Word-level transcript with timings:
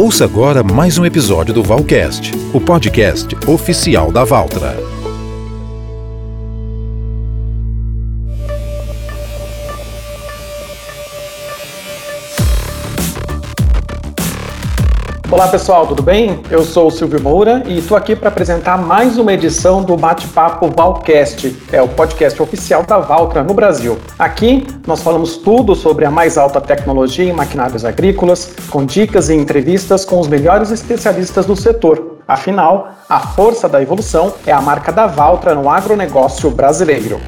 Ouça 0.00 0.24
agora 0.24 0.62
mais 0.62 0.96
um 0.96 1.04
episódio 1.04 1.52
do 1.52 1.62
Valcast, 1.62 2.32
o 2.54 2.58
podcast 2.58 3.36
oficial 3.46 4.10
da 4.10 4.24
Valtra. 4.24 4.74
Olá 15.32 15.46
pessoal, 15.46 15.86
tudo 15.86 16.02
bem? 16.02 16.40
Eu 16.50 16.64
sou 16.64 16.88
o 16.88 16.90
Silvio 16.90 17.22
Moura 17.22 17.62
e 17.64 17.78
estou 17.78 17.96
aqui 17.96 18.16
para 18.16 18.28
apresentar 18.28 18.76
mais 18.76 19.16
uma 19.16 19.32
edição 19.32 19.80
do 19.80 19.96
Bate-Papo 19.96 20.68
Valcast, 20.76 21.56
é 21.70 21.80
o 21.80 21.86
podcast 21.86 22.42
oficial 22.42 22.82
da 22.82 22.98
Valtra 22.98 23.40
no 23.44 23.54
Brasil. 23.54 23.96
Aqui 24.18 24.66
nós 24.84 25.02
falamos 25.02 25.36
tudo 25.36 25.76
sobre 25.76 26.04
a 26.04 26.10
mais 26.10 26.36
alta 26.36 26.60
tecnologia 26.60 27.30
em 27.30 27.32
maquinários 27.32 27.84
agrícolas, 27.84 28.56
com 28.70 28.84
dicas 28.84 29.28
e 29.28 29.34
entrevistas 29.34 30.04
com 30.04 30.18
os 30.18 30.26
melhores 30.26 30.72
especialistas 30.72 31.46
do 31.46 31.54
setor. 31.54 32.18
Afinal, 32.26 32.90
a 33.08 33.20
força 33.20 33.68
da 33.68 33.80
evolução 33.80 34.34
é 34.44 34.50
a 34.50 34.60
marca 34.60 34.90
da 34.90 35.06
Valtra 35.06 35.54
no 35.54 35.70
agronegócio 35.70 36.50
brasileiro. 36.50 37.20